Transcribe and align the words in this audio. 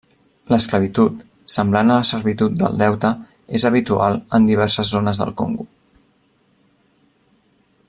L’esclavitud, 0.51 1.19
semblant 1.55 1.91
a 1.95 1.97
la 1.99 2.07
servitud 2.09 2.55
del 2.61 2.79
deute, 2.83 3.11
és 3.59 3.67
habitual 3.71 4.17
en 4.39 4.49
diverses 4.51 4.93
zones 4.95 5.23
del 5.25 5.35
Congo. 5.43 5.67